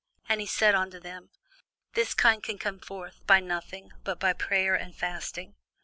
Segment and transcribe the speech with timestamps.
[0.27, 1.29] And he said unto them,
[1.93, 5.53] This kind can come forth by nothing, but by prayer and fasting.